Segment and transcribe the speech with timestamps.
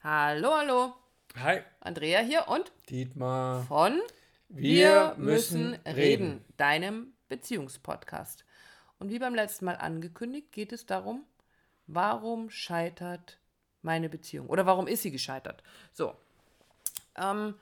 [0.00, 0.94] Hallo, hallo.
[1.34, 1.62] Hi.
[1.80, 3.64] Andrea hier und Dietmar.
[3.64, 4.00] von
[4.48, 6.44] Wir müssen reden.
[6.56, 8.44] deinem Beziehungspodcast.
[9.00, 11.24] Und wie beim letzten Mal angekündigt, geht es darum,
[11.88, 13.40] warum scheitert
[13.82, 14.48] meine Beziehung?
[14.48, 15.64] Oder warum ist sie gescheitert?
[15.92, 16.14] So.
[17.16, 17.54] Ähm,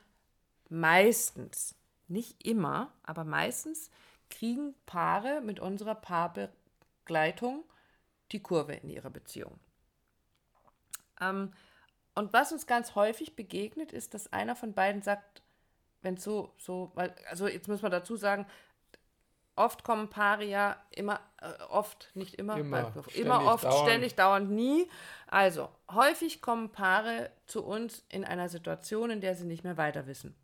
[0.69, 1.73] meistens,
[2.07, 3.89] nicht immer, aber meistens
[4.29, 7.63] kriegen Paare mit unserer Paarbegleitung
[8.31, 9.59] die Kurve in ihrer Beziehung.
[11.19, 11.51] Ähm,
[12.17, 15.41] und was uns ganz häufig begegnet, ist, dass einer von beiden sagt,
[16.01, 18.45] wenn so, so, weil, also jetzt muss man dazu sagen,
[19.55, 22.93] oft kommen Paare ja immer, äh, oft, nicht immer, Immer.
[22.95, 23.87] weil- Ständig, immer oft, dauernd.
[23.87, 24.87] ständig, dauernd, nie.
[25.27, 30.05] Also, häufig kommen Paare zu uns in einer Situation, in der sie nicht mehr weiter
[30.07, 30.35] wissen.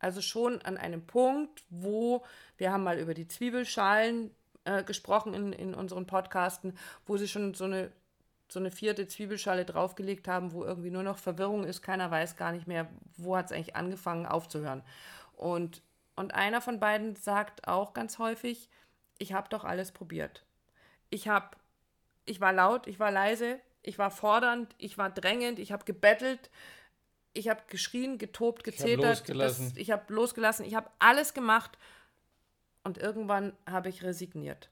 [0.00, 2.24] Also schon an einem Punkt, wo
[2.56, 4.32] wir haben mal über die Zwiebelschalen
[4.64, 6.76] äh, gesprochen in, in unseren Podcasten,
[7.06, 7.90] wo sie schon so eine,
[8.48, 12.52] so eine vierte Zwiebelschale draufgelegt haben, wo irgendwie nur noch Verwirrung ist, keiner weiß gar
[12.52, 14.82] nicht mehr, wo hat es eigentlich angefangen aufzuhören.
[15.36, 15.82] Und,
[16.16, 18.68] und einer von beiden sagt auch ganz häufig,
[19.18, 20.44] ich habe doch alles probiert.
[21.10, 21.56] Ich habe,
[22.24, 26.50] ich war laut, ich war leise, ich war fordernd, ich war drängend, ich habe gebettelt,
[27.32, 31.78] ich habe geschrien, getobt, hab gezetert, ich habe losgelassen, ich habe alles gemacht
[32.82, 34.70] und irgendwann habe ich resigniert,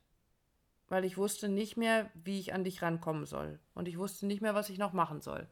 [0.89, 4.43] weil ich wusste nicht mehr, wie ich an dich rankommen soll und ich wusste nicht
[4.43, 5.47] mehr, was ich noch machen soll.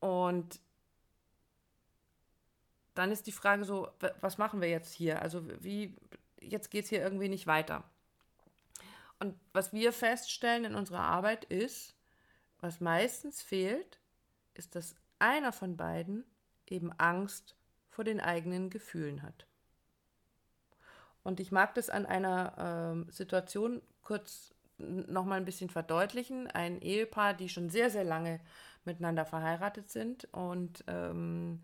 [0.00, 0.60] Und
[2.94, 3.88] dann ist die Frage so,
[4.20, 5.22] was machen wir jetzt hier?
[5.22, 5.96] Also wie,
[6.40, 7.84] jetzt geht es hier irgendwie nicht weiter.
[9.18, 11.94] Und was wir feststellen in unserer Arbeit ist,
[12.60, 13.98] was meistens fehlt,
[14.54, 16.24] ist, dass einer von beiden
[16.66, 17.56] eben Angst
[17.88, 19.46] vor den eigenen Gefühlen hat.
[21.22, 26.48] Und ich mag das an einer ähm, Situation kurz nochmal ein bisschen verdeutlichen.
[26.48, 28.40] Ein Ehepaar, die schon sehr, sehr lange
[28.84, 31.62] miteinander verheiratet sind und ähm,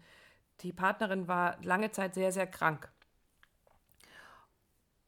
[0.60, 2.90] die Partnerin war lange Zeit sehr, sehr krank.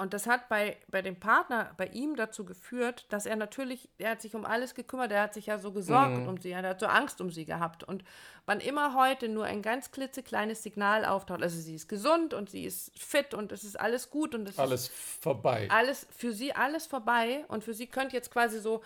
[0.01, 4.13] Und das hat bei, bei dem Partner, bei ihm dazu geführt, dass er natürlich, er
[4.13, 6.81] hat sich um alles gekümmert, er hat sich ja so gesorgt um sie, er hat
[6.81, 7.85] so Angst um sie gehabt.
[7.85, 8.03] Und
[8.47, 12.65] wann immer heute nur ein ganz klitzekleines Signal auftaucht, also sie ist gesund und sie
[12.65, 15.69] ist fit und es ist alles gut und es Alles ist vorbei.
[15.71, 18.81] alles für sie alles vorbei und für sie könnte jetzt quasi so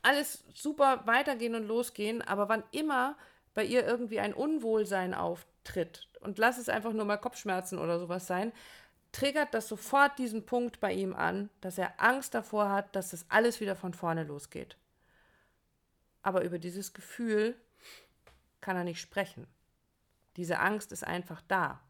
[0.00, 3.16] alles super weitergehen und losgehen, aber wann immer
[3.52, 8.26] bei ihr irgendwie ein Unwohlsein auftritt und lass es einfach nur mal Kopfschmerzen oder sowas
[8.26, 8.50] sein,
[9.12, 13.26] triggert das sofort diesen Punkt bei ihm an, dass er Angst davor hat, dass das
[13.28, 14.76] alles wieder von vorne losgeht.
[16.22, 17.56] Aber über dieses Gefühl
[18.60, 19.46] kann er nicht sprechen.
[20.36, 21.80] Diese Angst ist einfach da.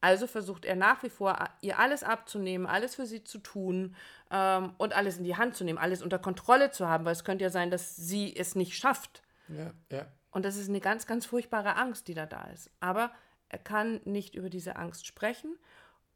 [0.00, 3.94] Also versucht er nach wie vor, ihr alles abzunehmen, alles für sie zu tun
[4.30, 7.24] ähm, und alles in die Hand zu nehmen, alles unter Kontrolle zu haben, weil es
[7.24, 9.22] könnte ja sein, dass sie es nicht schafft.
[9.48, 10.06] Ja, ja.
[10.30, 12.70] Und das ist eine ganz, ganz furchtbare Angst, die da da ist.
[12.80, 13.10] Aber
[13.50, 15.58] er kann nicht über diese Angst sprechen.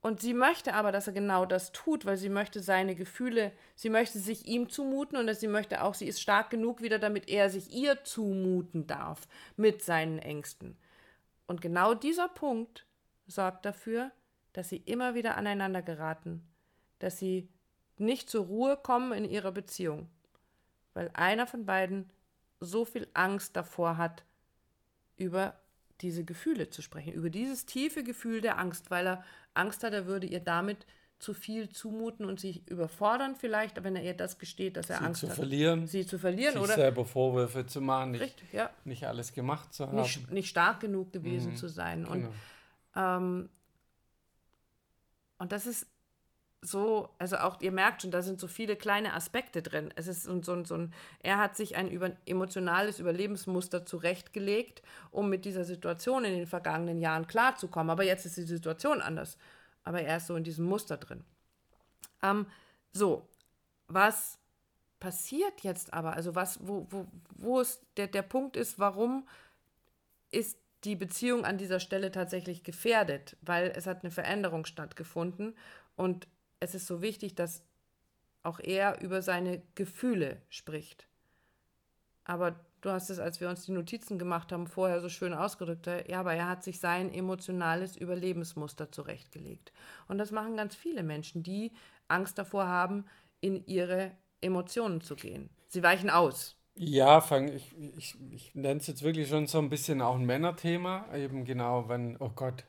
[0.05, 3.89] Und sie möchte aber, dass er genau das tut, weil sie möchte seine Gefühle, sie
[3.89, 7.49] möchte sich ihm zumuten und sie möchte auch, sie ist stark genug wieder, damit er
[7.49, 9.27] sich ihr zumuten darf
[9.57, 10.77] mit seinen Ängsten.
[11.47, 12.85] Und genau dieser Punkt
[13.27, 14.11] sorgt dafür,
[14.53, 16.47] dass sie immer wieder aneinander geraten,
[16.99, 17.49] dass sie
[17.97, 20.11] nicht zur Ruhe kommen in ihrer Beziehung,
[20.93, 22.11] weil einer von beiden
[22.61, 24.23] so viel Angst davor hat,
[25.17, 25.59] über
[26.01, 29.25] diese Gefühle zu sprechen, über dieses tiefe Gefühl der Angst, weil er
[29.55, 30.87] Angst hat, er würde ihr damit
[31.19, 35.05] zu viel zumuten und sich überfordern vielleicht, wenn er ihr das gesteht, dass er Sie
[35.05, 38.53] Angst zu hat, verlieren, sie zu verlieren sich oder selber Vorwürfe zu machen, nicht, richtig,
[38.53, 39.97] ja, nicht alles gemacht zu haben.
[39.97, 42.33] nicht, nicht stark genug gewesen zu sein und Genau.
[42.97, 43.49] Ähm,
[45.39, 45.87] und das ist
[46.67, 49.93] so, also auch, ihr merkt schon, da sind so viele kleine Aspekte drin.
[49.97, 55.29] Es ist so, so, so ein, er hat sich ein über, emotionales Überlebensmuster zurechtgelegt, um
[55.29, 57.91] mit dieser Situation in den vergangenen Jahren klarzukommen.
[57.91, 59.37] Aber jetzt ist die Situation anders.
[59.85, 61.25] Aber er ist so in diesem Muster drin.
[62.23, 62.47] Ähm,
[62.93, 63.29] so,
[63.89, 64.39] was
[65.01, 66.15] passiert jetzt aber?
[66.15, 69.29] Also was, wo, wo, wo ist der, der Punkt ist, warum
[70.31, 75.55] ist die Beziehung an dieser Stelle tatsächlich gefährdet, weil es hat eine Veränderung stattgefunden
[75.97, 76.27] und
[76.65, 77.63] es ist so wichtig, dass
[78.43, 81.07] auch er über seine Gefühle spricht.
[82.25, 85.89] Aber du hast es, als wir uns die Notizen gemacht haben, vorher so schön ausgedrückt,
[86.09, 89.73] ja, aber er hat sich sein emotionales Überlebensmuster zurechtgelegt.
[90.09, 91.73] Und das machen ganz viele Menschen, die
[92.09, 93.05] Angst davor haben,
[93.41, 95.51] in ihre Emotionen zu gehen.
[95.69, 96.57] Sie weichen aus.
[96.77, 100.25] Ja, fang, ich, ich, ich nenne es jetzt wirklich schon so ein bisschen auch ein
[100.25, 101.07] Männerthema.
[101.15, 102.65] Eben genau, wenn, oh Gott,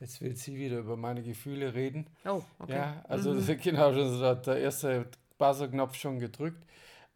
[0.00, 2.06] jetzt will sie wieder über meine Gefühle reden.
[2.24, 2.72] Oh, okay.
[2.74, 5.06] Ja, also das ist genau schon so der- der erste
[5.38, 6.64] Buzzerknopf schon gedrückt.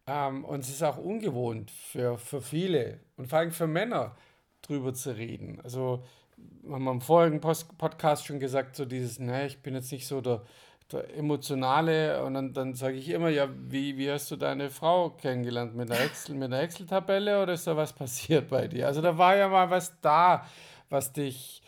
[0.07, 4.15] Ähm, und es ist auch ungewohnt für, für viele und vor allem für Männer
[4.61, 5.59] drüber zu reden.
[5.63, 6.03] Also
[6.69, 10.05] haben wir im vorigen Post Podcast schon gesagt, so dieses, ne, ich bin jetzt nicht
[10.07, 10.43] so der,
[10.91, 15.09] der emotionale und dann, dann sage ich immer, ja, wie, wie hast du deine Frau
[15.11, 15.75] kennengelernt?
[15.75, 18.85] Mit einer Excel, mit einer Excel-Tabelle oder ist da was passiert bei dir?
[18.87, 20.45] Also da war ja mal was da,
[20.89, 21.61] was dich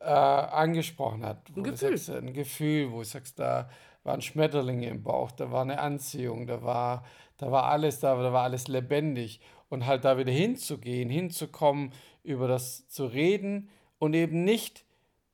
[0.00, 1.50] äh, angesprochen hat.
[1.56, 1.96] Ein Gefühl.
[1.96, 3.68] Sagst, ein Gefühl, wo du sagst, da
[4.04, 7.04] waren Schmetterlinge im Bauch, da war eine Anziehung, da war,
[7.38, 9.40] da war alles da, da war alles lebendig.
[9.68, 14.85] Und halt da wieder hinzugehen, hinzukommen, über das zu reden und eben nicht,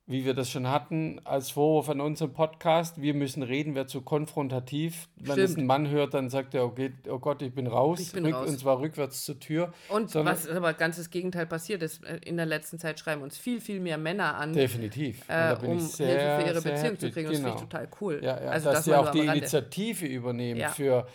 [0.05, 4.01] wie wir das schon hatten, als Vorwurf an unserem Podcast, wir müssen reden, wäre zu
[4.01, 5.07] konfrontativ.
[5.15, 8.11] Wenn es ein Mann hört, dann sagt er, okay, oh Gott, ich bin raus, Ich
[8.11, 8.49] bin rück, raus.
[8.49, 9.71] und zwar rückwärts zur Tür.
[9.87, 13.21] Und Sondern- was aber ganz das Gegenteil passiert ist, äh, in der letzten Zeit schreiben
[13.21, 15.21] uns viel, viel mehr Männer an, Definitiv.
[15.29, 17.11] Äh, da bin um ich sehr, Hilfe für ihre Beziehung zu happy.
[17.13, 17.29] kriegen.
[17.29, 17.49] Das Genau.
[17.51, 18.19] finde ich total cool.
[18.21, 19.19] Ja, ja, also dass das sie auch die.
[19.19, 20.69] Initiative übernehmen Ja.
[20.69, 21.07] für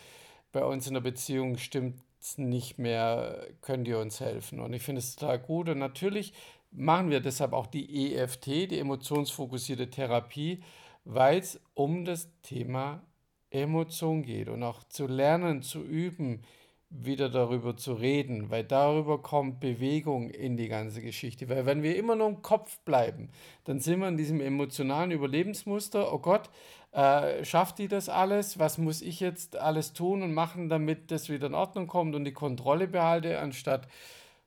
[0.53, 2.01] bei uns in der Beziehung stimmt
[2.37, 4.61] nicht mehr, könnt ihr uns helfen.
[4.61, 5.69] Und ich finde es total gut.
[5.69, 6.33] Und natürlich
[6.71, 10.63] machen wir deshalb auch die EFT, die emotionsfokussierte Therapie,
[11.05, 13.03] weil es um das Thema
[13.51, 16.43] Emotion geht und auch zu lernen, zu üben,
[16.91, 21.49] wieder darüber zu reden, weil darüber kommt Bewegung in die ganze Geschichte.
[21.49, 23.31] Weil wenn wir immer nur im Kopf bleiben,
[23.65, 26.49] dann sind wir in diesem emotionalen Überlebensmuster, oh Gott,
[26.93, 28.59] äh, schafft die das alles?
[28.59, 32.25] Was muss ich jetzt alles tun und machen, damit das wieder in Ordnung kommt und
[32.25, 33.87] die Kontrolle behalte, anstatt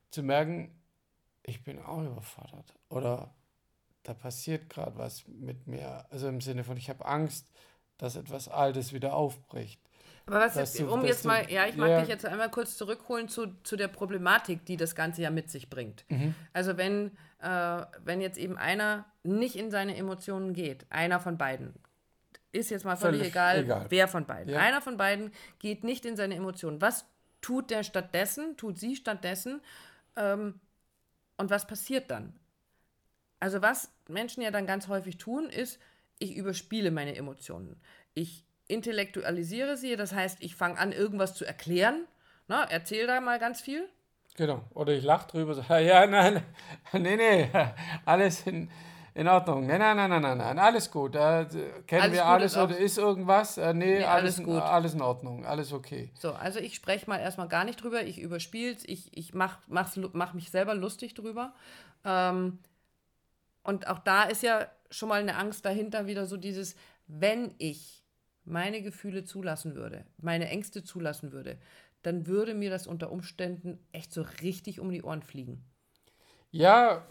[0.10, 0.72] zu merken,
[1.44, 3.34] ich bin auch überfordert oder
[4.04, 6.06] da passiert gerade was mit mir.
[6.10, 7.52] Also im Sinne von, ich habe Angst,
[7.98, 9.80] dass etwas Altes wieder aufbricht.
[10.28, 12.00] Aber was, Dass du- um jetzt du- mal, ja, ich mag ja.
[12.00, 15.70] dich jetzt einmal kurz zurückholen zu, zu der Problematik, die das Ganze ja mit sich
[15.70, 16.06] bringt.
[16.10, 16.34] Mhm.
[16.54, 21.74] Also wenn, äh, wenn jetzt eben einer nicht in seine Emotionen geht, einer von beiden,
[22.52, 23.86] ist jetzt mal völlig, Völlig egal, egal.
[23.90, 24.54] wer von beiden.
[24.54, 24.60] Ja.
[24.60, 26.82] Einer von beiden geht nicht in seine Emotionen.
[26.82, 27.06] Was
[27.42, 29.62] tut der stattdessen, tut sie stattdessen
[30.16, 30.60] ähm,
[31.38, 32.34] und was passiert dann?
[33.40, 35.80] Also was Menschen ja dann ganz häufig tun, ist,
[36.20, 37.82] ich überspiele meine Emotionen.
[38.14, 42.06] Ich intellektualisiere sie, das heißt, ich fange an, irgendwas zu erklären.
[42.48, 43.90] Na, erzähl da mal ganz viel.
[44.36, 44.64] Genau.
[44.74, 46.44] Oder ich lache drüber, so, ja, nein,
[46.94, 47.50] nee, nee,
[48.06, 48.70] alles in,
[49.14, 49.66] in Ordnung.
[49.68, 51.16] Nein, nein, nein, nein, nein, nein, alles gut.
[51.16, 51.46] Äh,
[51.88, 53.58] kennen Alles wir alles ist oder ist irgendwas?
[53.58, 54.62] Äh, nee, Nee, alles, alles gut.
[54.62, 56.12] alles in Ordnung, alles okay.
[56.18, 60.00] So, also ich spreche mal erstmal gar nicht drüber, ich überspiel's, ich, ich mach, mach's,
[60.14, 61.54] mach mich selber lustig drüber.
[62.06, 62.60] Ähm,
[63.64, 66.76] und auch da ist ja schon mal eine Angst dahinter, wieder so dieses,
[67.08, 68.04] wenn ich
[68.44, 71.58] meine Gefühle zulassen würde, meine Ängste zulassen würde,
[72.02, 75.64] dann würde mir das unter Umständen echt so richtig um die Ohren fliegen.
[76.50, 77.06] Ja,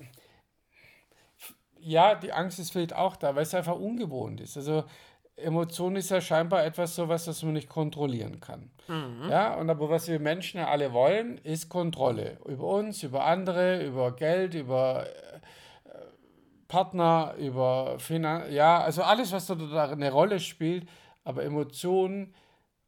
[1.80, 4.56] ja, die Angst ist vielleicht auch da, weil es einfach ungewohnt ist.
[4.56, 4.84] Also
[5.36, 8.70] Emotion ist ja scheinbar etwas sowas, das man nicht kontrollieren kann.
[9.30, 12.38] Ja, und aber was wir Menschen ja alle wollen, ist Kontrolle.
[12.46, 15.90] Über uns, über andere, über Geld, über äh,
[16.68, 20.88] Partner, über Finan ja, also alles, was da, da eine Rolle spielt,
[21.24, 22.34] aber Emotionen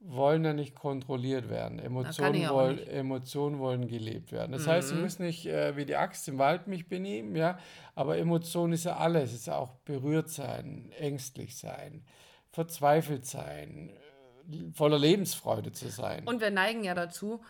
[0.05, 1.79] wollen ja nicht kontrolliert werden.
[1.79, 2.79] Emotionen, wollen.
[2.87, 4.53] Emotionen wollen gelebt werden.
[4.53, 7.59] Das heißt, ich muss nicht äh, wie die Axt im Wald mich benehmen, ja,
[7.95, 9.31] aber Emotion ist ja alles.
[9.31, 12.05] Es ist ja auch berührt sein, ängstlich sein,
[12.51, 13.91] verzweifelt sein,
[14.51, 16.27] äh, voller Lebensfreude zu sein.
[16.27, 17.43] Und wir neigen ja dazu,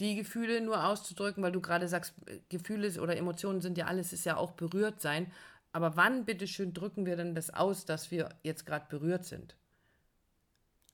[0.00, 2.14] die Gefühle nur auszudrücken, weil du gerade sagst,
[2.50, 5.32] Gefühle oder Emotionen sind ja alles, ist ja auch berührt sein.
[5.72, 9.56] Aber wann, bitteschön, drücken wir denn das aus, dass wir jetzt gerade berührt sind?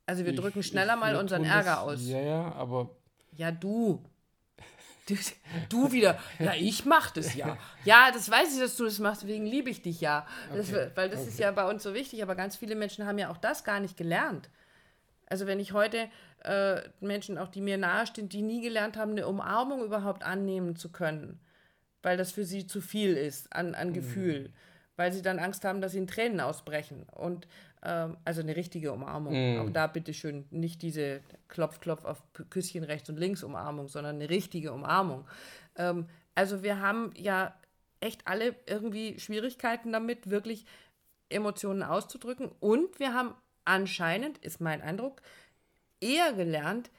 [0.06, 2.06] Also wir Ich- drücken schneller ich- mal unseren Ärger das, aus.
[2.06, 2.90] Ja, ja, aber
[3.36, 4.02] Ja, du.
[5.08, 5.16] Du,
[5.68, 6.16] du wieder.
[6.38, 7.58] Ja, ich mach das ja.
[7.84, 10.24] Ja, das weiß ich, dass du das machst, deswegen liebe ich dich ja.
[10.54, 13.18] Das, Okay, Weil das ist ja bei uns so wichtig, aber ganz viele Menschen haben
[13.18, 14.48] ja auch das gar nicht gelernt.
[15.26, 16.08] Also wenn ich heute
[16.44, 20.90] äh, Menschen, auch die mir nahestehen, die nie gelernt haben, eine Umarmung überhaupt annehmen zu
[20.90, 21.40] können,
[22.02, 24.52] weil das für sie zu viel ist an, an Gefühl,
[24.96, 27.06] weil sie dann Angst haben, dass sie in Tränen ausbrechen.
[27.12, 27.48] Und
[27.82, 29.34] also eine richtige Umarmung.
[29.58, 34.30] Auch da bitteschön nicht diese Klopf, Klopf auf Küsschen rechts und links Umarmung, sondern eine
[34.30, 35.26] richtige Umarmung.
[35.76, 37.54] Ähm, also wir haben ja
[38.00, 40.64] echt alle irgendwie Schwierigkeiten damit, wirklich
[41.28, 42.50] Emotionen auszudrücken.
[42.60, 43.34] Und wir haben
[43.64, 45.22] anscheinend, ist mein Eindruck,
[46.00, 46.90] eher gelernt,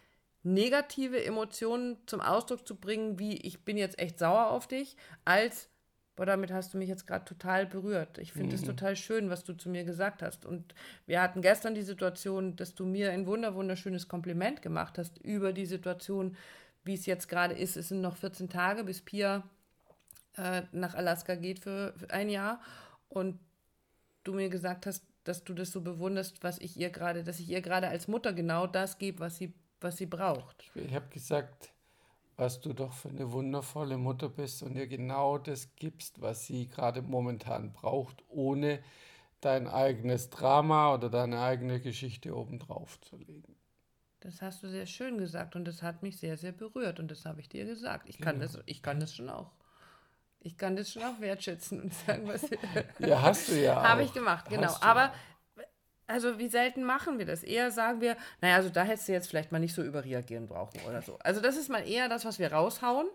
[0.43, 5.69] negative Emotionen zum Ausdruck zu bringen, wie ich bin jetzt echt sauer auf dich, als
[6.15, 8.17] boah, damit hast du mich jetzt gerade total berührt.
[8.17, 10.45] Ich finde es total schön, was du zu mir gesagt hast.
[10.45, 15.17] Und wir hatten gestern die Situation, dass du mir ein wunder wunderschönes Kompliment gemacht hast
[15.19, 16.37] über die Situation,
[16.83, 17.77] wie es jetzt gerade ist.
[17.77, 19.43] Es sind noch 14 Tage, bis Pia
[20.37, 22.61] äh, nach Alaska geht für, für ein Jahr.
[23.09, 23.39] Und
[24.23, 27.49] du mir gesagt hast, dass du das so bewunderst, was ich ihr gerade, dass ich
[27.49, 30.69] ihr gerade als Mutter genau das gebe, was sie, was sie braucht.
[30.75, 31.73] Ich habe gesagt,
[32.35, 36.67] was du doch für eine wundervolle Mutter bist und ihr genau das gibst, was sie
[36.67, 38.79] gerade momentan braucht, ohne
[39.41, 43.55] dein eigenes Drama oder deine eigene Geschichte obendrauf zu legen.
[44.21, 47.25] Das hast du sehr schön gesagt und das hat mich sehr, sehr berührt und das
[47.25, 48.07] habe ich dir gesagt.
[48.07, 48.53] Ich kann, genau.
[48.53, 49.51] das, ich kann das schon auch.
[50.39, 52.49] Ich kann das schon auch wertschätzen und sagen, was.
[52.99, 53.83] ja, hast du ja.
[53.83, 54.73] Habe ich gemacht, genau.
[54.79, 55.13] Aber
[56.13, 57.41] also wie selten machen wir das?
[57.41, 60.79] Eher sagen wir, naja, also da hättest du jetzt vielleicht mal nicht so überreagieren brauchen
[60.87, 61.17] oder so.
[61.23, 63.07] Also das ist mal eher das, was wir raushauen,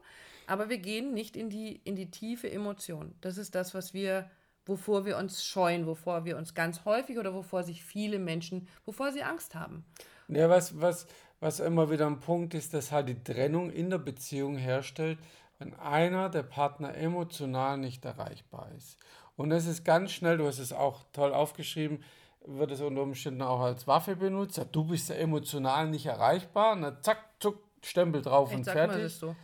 [0.49, 3.15] aber wir gehen nicht in die, in die tiefe Emotion.
[3.21, 4.29] Das ist das, was wir,
[4.67, 9.13] wovor wir uns scheuen, wovor wir uns ganz häufig oder wovor sich viele Menschen, wovor
[9.13, 9.85] sie Angst haben.
[10.27, 11.07] Ja, was, was,
[11.39, 15.19] was immer wieder ein Punkt ist, dass halt die Trennung in der Beziehung herstellt,
[15.61, 18.99] wenn einer der Partner emotional nicht erreichbar ist.
[19.37, 22.03] Und das ist ganz schnell, du hast es auch toll aufgeschrieben,
[22.49, 24.61] wird es unter Umständen auch als Waffe benutzt.
[24.73, 26.77] Du bist ja emotional nicht erreichbar.
[26.77, 28.97] Na, zack, zuck, Stempel drauf Echt, und fertig.
[28.97, 29.37] Mal das so.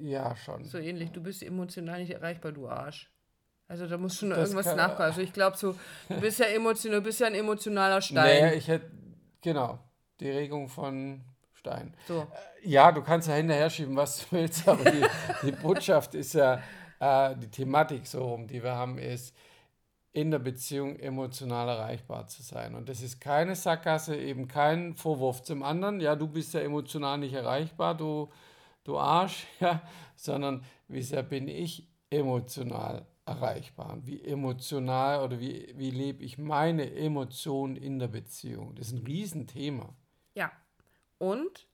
[0.00, 0.64] Ja, schon.
[0.64, 1.10] So ähnlich.
[1.10, 3.10] Du bist emotional nicht erreichbar, du Arsch.
[3.66, 5.08] Also da muss schon das irgendwas nachkommen.
[5.08, 5.74] Also ich glaube so,
[6.08, 8.50] du bist ja emotional, du bist ja ein emotionaler Stein.
[8.50, 8.90] Nee, ich hätte,
[9.42, 9.78] genau,
[10.20, 11.94] die Regung von Stein.
[12.06, 12.20] So.
[12.20, 15.04] Äh, ja, du kannst ja hinterher schieben, was du willst, aber die,
[15.42, 16.62] die Botschaft ist ja,
[16.98, 19.34] äh, die Thematik so rum, die wir haben, ist,
[20.18, 22.74] in der Beziehung emotional erreichbar zu sein.
[22.74, 27.18] Und das ist keine Sackgasse, eben kein Vorwurf zum anderen, ja, du bist ja emotional
[27.18, 28.28] nicht erreichbar, du,
[28.82, 29.80] du Arsch, ja,
[30.16, 33.98] sondern wie sehr bin ich emotional erreichbar?
[34.02, 38.74] Wie emotional oder wie, wie lebe ich meine Emotionen in der Beziehung?
[38.74, 39.94] Das ist ein Riesenthema.
[40.34, 40.50] Ja,
[41.18, 41.68] und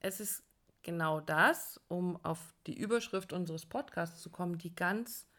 [0.00, 0.42] es ist
[0.82, 5.29] genau das, um auf die Überschrift unseres Podcasts zu kommen, die ganz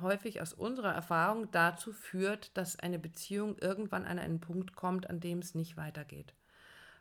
[0.00, 5.20] häufig aus unserer Erfahrung dazu führt, dass eine Beziehung irgendwann an einen Punkt kommt, an
[5.20, 6.34] dem es nicht weitergeht.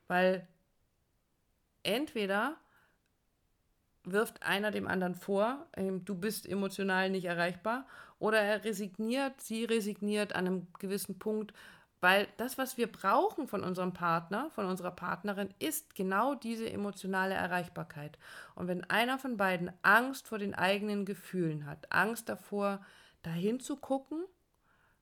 [0.07, 0.47] Weil
[1.83, 2.57] entweder
[4.03, 7.87] wirft einer dem anderen vor, ähm, du bist emotional nicht erreichbar,
[8.19, 11.53] oder er resigniert, sie resigniert an einem gewissen Punkt,
[12.05, 17.33] weil das, was wir brauchen von unserem Partner, von unserer Partnerin, ist genau diese emotionale
[17.33, 18.19] Erreichbarkeit.
[18.53, 22.85] Und wenn einer von beiden Angst vor den eigenen Gefühlen hat, Angst davor,
[23.23, 24.23] dahin zu gucken,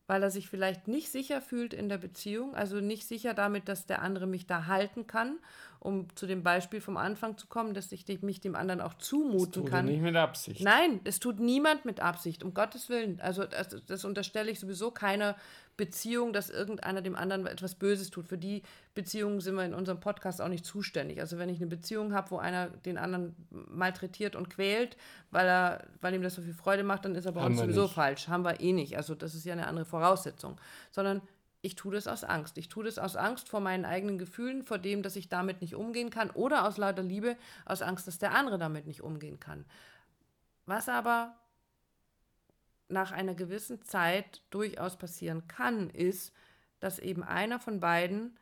[0.08, 3.86] weil er sich vielleicht nicht sicher fühlt in der Beziehung, also nicht sicher damit, dass
[3.86, 5.40] der andere mich da halten kann,
[5.84, 9.40] um zu dem Beispiel vom Anfang zu kommen, dass ich mich dem anderen auch zumuten
[9.40, 9.86] das tut kann.
[9.86, 10.64] nicht mit Absicht.
[10.64, 13.20] Nein, es tut niemand mit Absicht, um Gottes Willen.
[13.20, 15.36] Also das, das unterstelle ich sowieso keiner
[15.76, 18.28] Beziehung, dass irgendeiner dem anderen etwas Böses tut.
[18.30, 18.62] Für die
[18.94, 21.20] Beziehungen sind wir in unserem Podcast auch nicht zuständig.
[21.20, 24.96] Also wenn ich eine Beziehung habe, wo einer den anderen malträtiert und quält,
[25.32, 27.62] weil er, weil ihm das so viel Freude macht, dann ist er bei Haben uns
[27.62, 27.94] sowieso nicht.
[27.94, 28.28] falsch.
[28.30, 28.96] Haben wir eh nicht.
[28.96, 30.58] Also das ist ja eine andere Voraussetzung.
[30.92, 31.22] Sondern
[31.64, 32.58] ich tue das aus Angst.
[32.58, 35.76] Ich tue das aus Angst vor meinen eigenen Gefühlen, vor dem, dass ich damit nicht
[35.76, 39.66] umgehen kann, oder aus lauter Liebe, aus Angst, dass der andere damit nicht umgehen kann.
[40.66, 41.38] Was aber
[42.90, 46.34] nach einer gewissen Zeit durchaus passieren kann, ist,
[46.82, 48.38] dass eben einer von beiden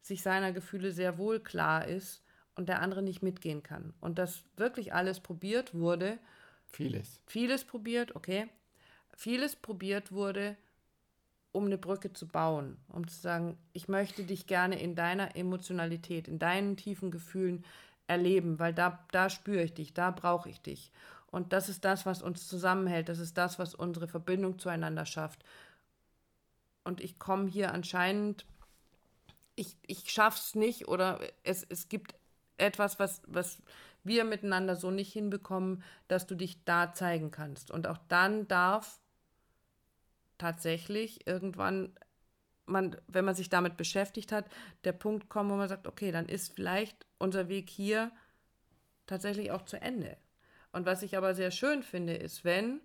[0.00, 2.22] sich seiner Gefühle sehr wohl klar ist
[2.54, 3.94] und der andere nicht mitgehen kann.
[4.00, 6.20] Und dass wirklich alles probiert wurde.
[6.66, 7.20] Vieles.
[7.26, 8.48] Vieles probiert, okay.
[9.16, 10.56] Vieles probiert wurde,
[11.52, 16.28] um eine Brücke zu bauen, um zu sagen, ich möchte dich gerne in deiner Emotionalität,
[16.28, 17.64] in deinen tiefen Gefühlen
[18.06, 20.92] erleben, weil da, da spüre ich dich, da brauche ich dich.
[21.30, 23.08] Und das ist das, was uns zusammenhält.
[23.08, 25.44] Das ist das, was unsere Verbindung zueinander schafft.
[26.82, 28.46] Und ich komme hier anscheinend,
[29.54, 32.14] ich, ich es nicht oder es, es gibt
[32.56, 33.62] etwas, was, was
[34.02, 37.70] wir miteinander so nicht hinbekommen, dass du dich da zeigen kannst.
[37.70, 38.99] Und auch dann darf
[40.40, 41.94] tatsächlich irgendwann
[42.70, 44.46] man, wenn man sich damit beschäftigt hat,
[44.84, 48.12] der Punkt kommen, wo man sagt, okay, dann ist vielleicht unser Weg hier
[49.06, 50.16] tatsächlich auch zu Ende.
[50.72, 52.80] Und was ich aber sehr schön finde, ist, wenn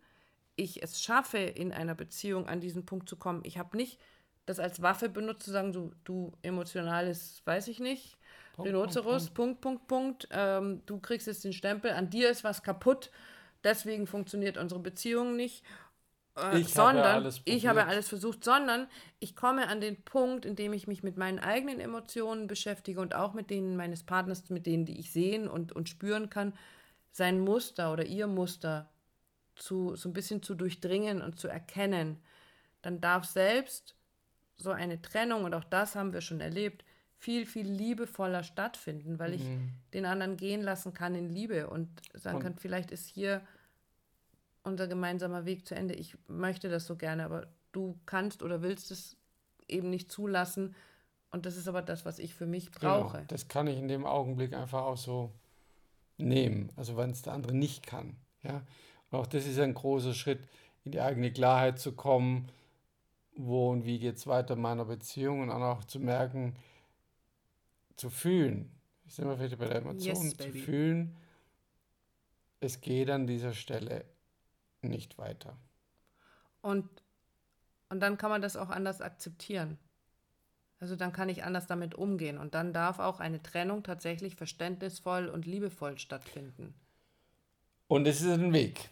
[0.55, 3.41] ich es schaffe, in einer Beziehung an diesen Punkt zu kommen.
[3.43, 3.99] Ich habe nicht
[4.45, 8.17] das als Waffe benutzt, zu sagen, du, du emotionales, weiß ich nicht,
[8.53, 10.27] Punkt, Rhinoceros, Punkt, Punkt, Punkt, Punkt.
[10.31, 13.11] Ähm, du kriegst jetzt den Stempel, an dir ist was kaputt,
[13.63, 15.63] deswegen funktioniert unsere Beziehung nicht.
[16.37, 18.87] Äh, ich sondern habe ich habe alles versucht, sondern
[19.19, 23.15] ich komme an den Punkt, in dem ich mich mit meinen eigenen Emotionen beschäftige und
[23.15, 26.53] auch mit denen meines Partners, mit denen, die ich sehen und, und spüren kann,
[27.11, 28.89] sein Muster oder ihr Muster
[29.55, 32.21] zu, so ein bisschen zu durchdringen und zu erkennen,
[32.81, 33.95] dann darf selbst
[34.57, 36.83] so eine Trennung, und auch das haben wir schon erlebt,
[37.17, 39.35] viel, viel liebevoller stattfinden, weil mhm.
[39.35, 39.43] ich
[39.93, 43.41] den anderen gehen lassen kann in Liebe und sagen und kann, vielleicht ist hier
[44.65, 45.93] unser gemeinsamer Weg zu Ende.
[45.93, 49.15] Ich möchte das so gerne, aber du kannst oder willst es
[49.67, 50.75] eben nicht zulassen.
[51.31, 53.25] und das ist aber das, was ich für mich Genau, brauche.
[53.27, 55.31] das kann ich in dem Augenblick einfach auch so
[56.17, 58.15] nehmen, also wenn es der andere nicht kann.
[58.43, 58.63] Ja?
[59.11, 60.39] Und auch das ist ein großer Schritt,
[60.85, 62.47] in die eigene Klarheit zu kommen,
[63.35, 66.55] wo und wie geht es weiter in meiner Beziehung und dann auch zu merken,
[67.97, 68.71] zu fühlen,
[69.05, 71.15] ich sind wir vielleicht bei der Emotion, Yes, zu fühlen,
[72.61, 74.05] es geht an dieser Stelle
[74.89, 75.57] nicht weiter.
[76.61, 76.87] Und,
[77.89, 79.77] und dann kann man das auch anders akzeptieren.
[80.79, 82.37] Also dann kann ich anders damit umgehen.
[82.37, 86.73] Und dann darf auch eine Trennung tatsächlich verständnisvoll und liebevoll stattfinden.
[87.87, 88.89] Und es ist ein Weg.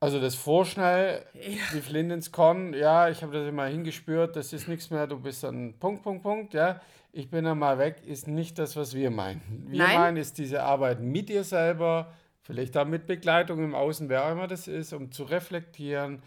[0.00, 1.24] Also das Vorschnell,
[1.72, 5.18] wie Flint ins Korn, ja, ich habe das immer hingespürt, das ist nichts mehr, du
[5.18, 8.92] bist dann Punkt, Punkt, Punkt, ja, ich bin dann mal weg, ist nicht das, was
[8.92, 9.64] wir meinen.
[9.68, 9.98] Wir Nein.
[9.98, 12.12] meinen, ist diese Arbeit mit dir selber,
[12.44, 16.22] vielleicht auch mit Begleitung im Außen, wer auch immer das ist, um zu reflektieren,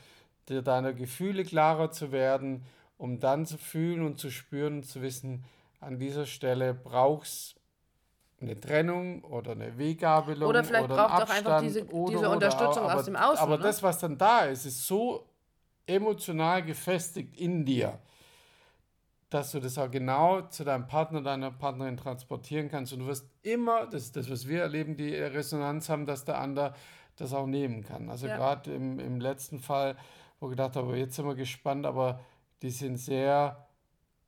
[0.50, 2.66] dir deine Gefühle klarer zu werden,
[2.98, 5.46] um dann zu fühlen und zu spüren und zu wissen,
[5.80, 7.56] an dieser Stelle brauchst
[8.42, 12.20] eine Trennung oder eine Weggabelung Oder vielleicht einen braucht auch einfach Abstand diese- oder, diese
[12.20, 13.64] oder, Unterstützung aber, aus dem Außen, Aber ne?
[13.64, 15.28] das, was dann da ist, ist so
[15.86, 18.00] emotional gefestigt in dir,
[19.30, 22.94] dass du das auch genau zu deinem Partner, deiner Partnerin transportieren kannst.
[22.94, 26.40] Und du wirst immer, das ist das, was wir erleben, die Resonanz haben, dass der
[26.40, 26.74] andere
[27.18, 28.10] das auch nehmen kann.
[28.10, 28.38] Also Ja.
[28.38, 29.98] gerade im, im letzten Fall,
[30.40, 32.20] wo ich gedacht habe, jetzt sind wir gespannt, aber
[32.62, 33.68] die sind sehr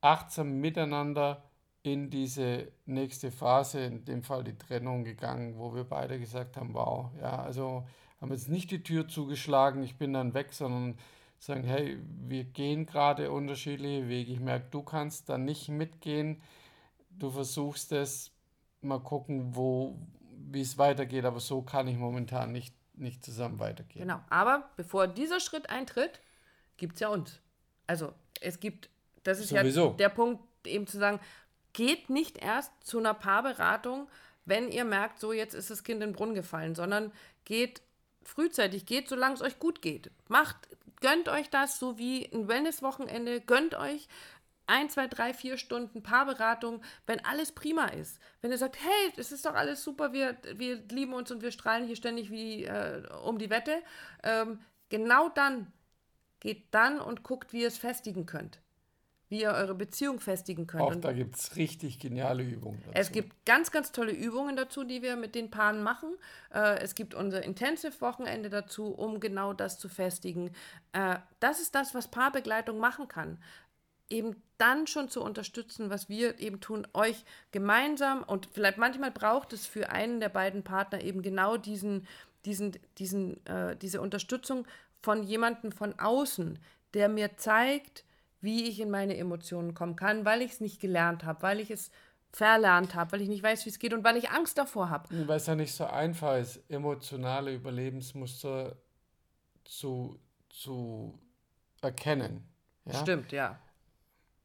[0.02, 1.44] achtsam miteinander
[1.82, 6.74] in diese nächste Phase, in dem Fall die Trennung gegangen, wo wir beide gesagt haben,
[6.74, 7.86] wow, ja, also
[8.20, 10.98] haben jetzt nicht die Tür zugeschlagen, ich bin dann weg, sondern
[11.40, 14.34] sagen, hey, wir gehen gerade unterschiedliche Wege.
[14.34, 16.42] Ich merke, du kannst da nicht mitgehen.
[17.10, 18.32] Du versuchst es,
[18.82, 19.98] mal gucken, wo,
[20.52, 24.08] wie es weitergeht, aber so kann ich momentan nicht, nicht zusammen weitergehen.
[24.08, 24.20] Genau.
[24.30, 26.20] Aber bevor dieser Schritt eintritt,
[26.78, 27.40] gibt es ja uns.
[27.88, 28.90] Also es gibt,
[29.24, 29.88] das ist Sowieso.
[29.88, 31.20] ja der Punkt, eben zu sagen,
[31.74, 34.08] geht nicht erst zu einer Paarberatung,
[34.46, 37.12] wenn ihr merkt, so jetzt ist das Kind in den Brunnen gefallen, sondern
[37.46, 37.82] geht
[38.30, 40.12] frühzeitig, geht, solange es euch gut geht.
[40.28, 40.56] Macht,
[41.02, 44.08] gönnt euch das, so wie ein Wellness-Wochenende, gönnt euch
[44.70, 48.20] ein, zwei, drei, vier Stunden Paarberatung, wenn alles prima ist.
[48.42, 51.52] Wenn ihr sagt, hey, es ist doch alles super, wir, wir lieben uns und wir
[51.52, 53.82] strahlen hier ständig wie äh, um die Wette.
[54.24, 55.72] Ähm, genau dann
[56.40, 58.60] geht dann und guckt, wie ihr es festigen könnt.
[59.30, 60.84] Wie ihr eure Beziehung festigen könnt.
[60.84, 62.92] Auch und da gibt es richtig geniale Übungen dazu.
[62.96, 66.10] es gibt ganz, ganz tolle Übungen dazu, die wir mit den Paaren machen.
[66.52, 70.52] Äh, es gibt unser Intensive-Wochenende dazu, um genau das zu festigen.
[70.94, 73.38] Äh, das ist das, was Paarbegleitung machen kann.
[74.10, 79.54] Eben dann schon zu unterstützen, was wir eben tun, euch gemeinsam und vielleicht manchmal braucht
[79.54, 82.08] es für einen der beiden Partner eben genau diesen,
[82.46, 84.66] diesen, diesen, äh, diese Unterstützung
[85.02, 86.60] von jemandem von außen,
[86.94, 88.04] der mir zeigt,
[88.42, 91.72] wie ich in meine Emotionen kommen kann, weil ich es nicht gelernt habe, weil ich
[91.72, 91.92] es
[92.32, 95.28] verlernt habe, weil ich nicht weiß, wie es geht und weil ich Angst davor habe.
[95.28, 98.76] Weil es ja nicht so einfach ist, emotionale Überlebensmuster
[99.66, 101.18] zu, zu
[101.82, 102.48] erkennen.
[102.86, 102.94] Ja?
[102.96, 103.60] Stimmt, ja.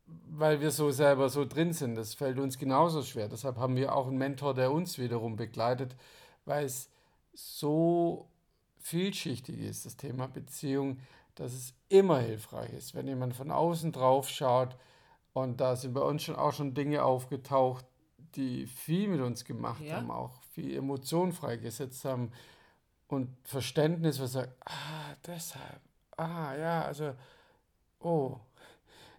[0.06, 1.94] Weil wir so selber so drin sind.
[1.94, 3.28] Das fällt uns genauso schwer.
[3.28, 5.96] Deshalb haben wir auch einen Mentor, der uns wiederum begleitet,
[6.44, 6.90] weil es
[7.32, 8.28] so
[8.78, 10.98] vielschichtig ist, das Thema Beziehung,
[11.34, 14.76] dass es immer hilfreich ist, wenn jemand von außen drauf schaut.
[15.32, 17.84] Und da sind bei uns schon auch schon Dinge aufgetaucht,
[18.36, 19.96] die viel mit uns gemacht Ja.
[19.96, 22.30] haben, auch viel Emotionen freigesetzt haben
[23.08, 25.80] und Verständnis, was sagt, ah, deshalb,
[26.16, 27.14] ah, ja, also,
[28.00, 28.38] oh,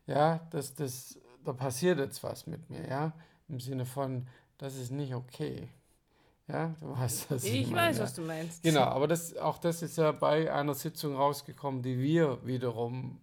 [0.07, 3.13] ja, das, das, da passiert jetzt was mit mir, ja,
[3.47, 5.69] im Sinne von, das ist nicht okay.
[6.47, 8.61] Ja, du weißt, was Ich meine, weiß, was du meinst.
[8.61, 13.19] Genau, aber das, auch das ist ja bei einer Sitzung rausgekommen, die wir wiederum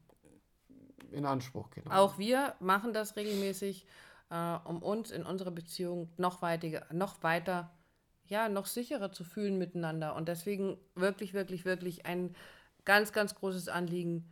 [1.12, 3.86] in Anspruch genommen Auch wir machen das regelmäßig,
[4.30, 7.70] äh, um uns in unserer Beziehung noch weiter, noch weiter,
[8.26, 10.16] ja, noch sicherer zu fühlen miteinander.
[10.16, 12.34] Und deswegen wirklich, wirklich, wirklich ein
[12.84, 14.28] ganz, ganz großes Anliegen.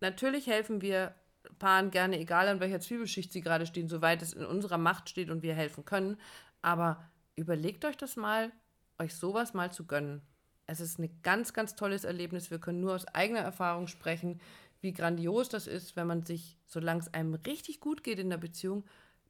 [0.00, 1.14] Natürlich helfen wir
[1.58, 5.30] Paaren gerne, egal an welcher Zwiebelschicht sie gerade stehen, soweit es in unserer Macht steht
[5.30, 6.16] und wir helfen können.
[6.62, 7.04] Aber
[7.38, 8.52] überlegt euch das mal,
[8.98, 10.22] euch sowas mal zu gönnen.
[10.66, 12.50] Es ist ein ganz, ganz tolles Erlebnis.
[12.50, 14.40] Wir können nur aus eigener Erfahrung sprechen,
[14.80, 18.36] wie grandios das ist, wenn man sich, solange es einem richtig gut geht in der
[18.36, 18.84] Beziehung,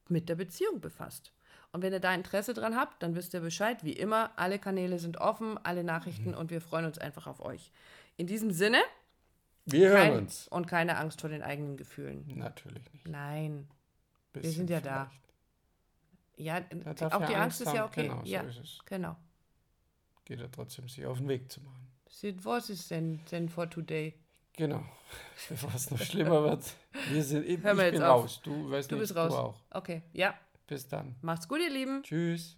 [0.09, 1.31] mit der Beziehung befasst.
[1.71, 3.83] Und wenn ihr da Interesse dran habt, dann wisst ihr Bescheid.
[3.83, 7.71] Wie immer, alle Kanäle sind offen, alle Nachrichten und wir freuen uns einfach auf euch.
[8.17, 8.79] In diesem Sinne,
[9.65, 10.47] Wir hören kein, uns.
[10.47, 12.25] und keine Angst vor den eigenen Gefühlen.
[12.35, 13.07] Natürlich nicht.
[13.07, 13.67] Nein.
[14.33, 15.11] Bisschen sind ja da.
[16.39, 18.03] Ja, darf auch die Angst Angst ist ja okay.
[18.07, 18.79] Genau, ja, so ist es.
[18.85, 19.15] genau.
[20.25, 21.87] Geht er trotzdem, sich auf den Weg zu machen.
[22.07, 24.13] Sid, was ist denn, denn for today?
[24.53, 24.83] Genau.
[25.49, 26.63] Bevor es noch schlimmer wird.
[27.11, 28.23] Wir sind, wir ich jetzt bin auf.
[28.23, 28.41] raus.
[28.43, 29.31] Du weißt Du nicht, bist raus.
[29.31, 29.59] du auch.
[29.71, 30.33] Okay, ja.
[30.67, 31.15] Bis dann.
[31.21, 32.03] Macht's gut, ihr Lieben.
[32.03, 32.57] Tschüss.